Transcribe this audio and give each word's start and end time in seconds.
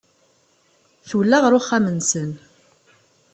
Twella 1.09 1.37
ɣer 1.39 1.53
uxxam-nsen. 1.59 2.31